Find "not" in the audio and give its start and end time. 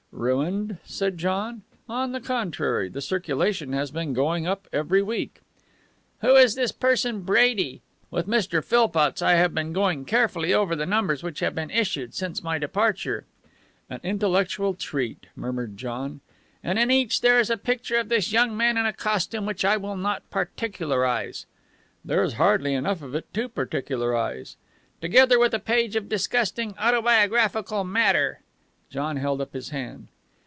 19.97-20.29